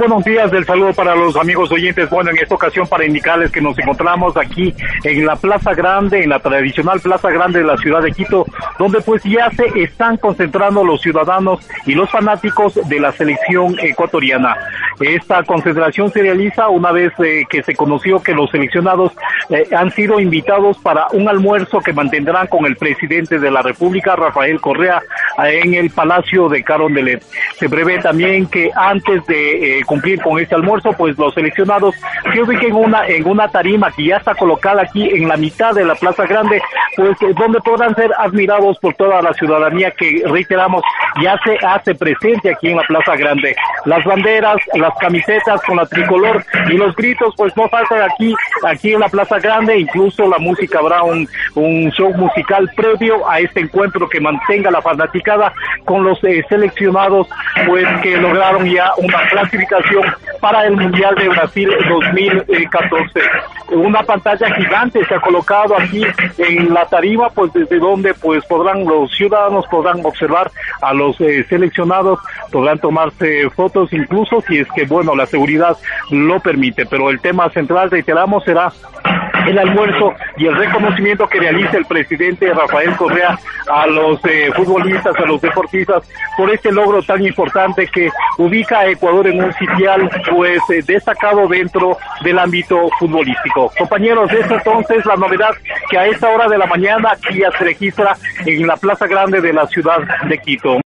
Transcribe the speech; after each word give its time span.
Buenos 0.00 0.24
días, 0.24 0.50
del 0.50 0.64
saludo 0.64 0.94
para 0.94 1.14
los 1.14 1.36
amigos 1.36 1.70
oyentes. 1.70 2.08
Bueno, 2.08 2.30
en 2.30 2.38
esta 2.38 2.54
ocasión 2.54 2.86
para 2.86 3.04
indicarles 3.04 3.52
que 3.52 3.60
nos 3.60 3.78
encontramos 3.78 4.34
aquí 4.34 4.74
en 5.04 5.26
la 5.26 5.36
Plaza 5.36 5.74
Grande, 5.74 6.22
en 6.22 6.30
la 6.30 6.38
tradicional 6.38 7.00
Plaza 7.00 7.28
Grande 7.28 7.58
de 7.58 7.66
la 7.66 7.76
ciudad 7.76 8.00
de 8.00 8.10
Quito, 8.10 8.46
donde 8.78 9.02
pues 9.02 9.22
ya 9.24 9.50
se 9.50 9.66
están 9.82 10.16
concentrando 10.16 10.82
los 10.84 11.02
ciudadanos 11.02 11.60
y 11.84 11.92
los 11.92 12.08
fanáticos 12.08 12.80
de 12.88 12.98
la 12.98 13.12
selección 13.12 13.78
ecuatoriana. 13.78 14.56
Esta 15.00 15.42
concentración 15.44 16.10
se 16.12 16.22
realiza 16.22 16.68
una 16.68 16.92
vez 16.92 17.12
eh, 17.24 17.44
que 17.48 17.62
se 17.62 17.74
conoció 17.74 18.22
que 18.22 18.34
los 18.34 18.50
seleccionados 18.50 19.12
eh, 19.48 19.66
han 19.74 19.90
sido 19.92 20.20
invitados 20.20 20.78
para 20.78 21.06
un 21.12 21.28
almuerzo 21.28 21.80
que 21.80 21.92
mantendrán 21.92 22.46
con 22.46 22.66
el 22.66 22.76
presidente 22.76 23.38
de 23.38 23.50
la 23.50 23.62
República, 23.62 24.16
Rafael 24.16 24.60
Correa, 24.60 25.02
en 25.38 25.74
el 25.74 25.90
Palacio 25.90 26.48
de 26.48 26.62
Carondelet. 26.62 27.22
Se 27.58 27.68
prevé 27.68 27.98
también 27.98 28.46
que 28.46 28.70
antes 28.74 29.24
de 29.26 29.78
eh, 29.78 29.84
cumplir 29.84 30.20
con 30.20 30.38
este 30.38 30.54
almuerzo, 30.54 30.92
pues 30.92 31.16
los 31.18 31.34
seleccionados 31.34 31.94
se 32.32 32.42
ubiquen 32.42 32.74
una, 32.74 33.06
en 33.06 33.26
una 33.26 33.48
tarima 33.48 33.90
que 33.90 34.06
ya 34.06 34.16
está 34.16 34.34
colocada 34.34 34.82
aquí 34.82 35.08
en 35.08 35.28
la 35.28 35.36
mitad 35.36 35.74
de 35.74 35.84
la 35.84 35.94
Plaza 35.94 36.26
Grande, 36.26 36.60
pues 36.96 37.20
eh, 37.22 37.32
donde 37.38 37.60
podrán 37.60 37.94
ser 37.94 38.10
admirados 38.18 38.78
por 38.78 38.94
toda 38.94 39.22
la 39.22 39.32
ciudadanía 39.34 39.90
que, 39.92 40.22
reiteramos, 40.26 40.82
ya 41.22 41.38
se 41.44 41.56
hace 41.64 41.94
presente 41.94 42.50
aquí 42.52 42.68
en 42.68 42.76
la 42.76 42.82
Plaza 42.84 43.16
Grande. 43.16 43.54
Las 43.84 44.04
banderas, 44.04 44.56
las 44.74 44.92
camisetas 45.00 45.60
con 45.62 45.76
la 45.76 45.86
tricolor 45.86 46.44
y 46.68 46.74
los 46.74 46.94
gritos, 46.94 47.34
pues 47.36 47.56
no 47.56 47.68
faltan 47.68 48.02
aquí, 48.02 48.34
aquí 48.66 48.92
en 48.92 49.00
la 49.00 49.08
Plaza 49.08 49.38
Grande, 49.38 49.78
incluso 49.78 50.28
la 50.28 50.38
música 50.38 50.78
habrá 50.78 51.02
un, 51.02 51.28
un 51.54 51.90
show 51.92 52.12
musical 52.14 52.70
previo 52.76 53.28
a 53.28 53.40
este 53.40 53.60
encuentro 53.60 54.08
que 54.08 54.20
mantenga 54.20 54.70
la 54.70 54.82
fanaticada 54.82 55.52
con 55.84 56.04
los 56.04 56.22
eh, 56.24 56.44
seleccionados, 56.48 57.26
pues 57.66 57.86
que 58.02 58.16
lograron 58.16 58.66
ya 58.66 58.92
una 58.98 59.28
clasificación 59.28 60.04
para 60.40 60.66
el 60.66 60.76
Mundial 60.76 61.14
de 61.16 61.28
Brasil 61.28 61.70
2014. 61.88 63.20
Una 63.70 64.02
pantalla 64.02 64.52
gigante 64.54 65.04
se 65.04 65.14
ha 65.14 65.20
colocado 65.20 65.76
aquí 65.78 66.02
en 66.38 66.74
la 66.74 66.86
tarima, 66.86 67.30
pues 67.30 67.52
desde 67.52 67.78
donde 67.78 68.14
pues 68.14 68.44
podrán 68.46 68.84
los 68.84 69.10
ciudadanos 69.16 69.64
podrán 69.70 70.04
observar 70.04 70.50
a 70.82 70.92
los 70.92 71.20
eh, 71.20 71.44
seleccionados, 71.48 72.18
podrán 72.50 72.78
tomarse 72.78 73.48
fotos 73.50 73.92
incluso 73.92 74.40
si 74.48 74.58
es 74.58 74.68
que 74.74 74.86
bueno 74.86 75.14
la 75.14 75.26
seguridad 75.26 75.76
lo 76.10 76.40
permite, 76.40 76.86
pero 76.86 77.10
el 77.10 77.20
tema 77.20 77.48
central 77.50 77.90
reiteramos 77.90 78.44
será 78.44 78.72
el 79.50 79.58
almuerzo 79.58 80.14
y 80.36 80.46
el 80.46 80.56
reconocimiento 80.56 81.28
que 81.28 81.40
realiza 81.40 81.76
el 81.76 81.84
presidente 81.84 82.52
Rafael 82.52 82.96
Correa 82.96 83.38
a 83.68 83.86
los 83.86 84.20
eh, 84.24 84.50
futbolistas, 84.54 85.14
a 85.16 85.26
los 85.26 85.40
deportistas, 85.40 86.08
por 86.36 86.50
este 86.50 86.72
logro 86.72 87.02
tan 87.02 87.24
importante 87.24 87.86
que 87.88 88.10
ubica 88.38 88.80
a 88.80 88.86
Ecuador 88.88 89.26
en 89.26 89.42
un 89.42 89.52
sitial 89.54 90.10
pues 90.30 90.60
eh, 90.70 90.82
destacado 90.86 91.48
dentro 91.48 91.98
del 92.22 92.38
ámbito 92.38 92.88
futbolístico. 92.98 93.72
Compañeros, 93.76 94.30
es 94.32 94.50
entonces 94.50 95.04
la 95.04 95.16
novedad 95.16 95.50
que 95.90 95.98
a 95.98 96.06
esta 96.06 96.28
hora 96.28 96.48
de 96.48 96.58
la 96.58 96.66
mañana 96.66 97.12
aquí 97.12 97.40
se 97.40 97.64
registra 97.64 98.16
en 98.46 98.66
la 98.66 98.76
Plaza 98.76 99.06
Grande 99.06 99.40
de 99.40 99.52
la 99.52 99.66
ciudad 99.66 99.98
de 100.28 100.38
Quito. 100.38 100.78